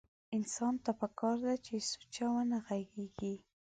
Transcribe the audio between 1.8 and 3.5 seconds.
سوچه ونه غږېږي.